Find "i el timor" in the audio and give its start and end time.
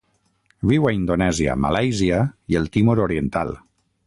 2.55-3.03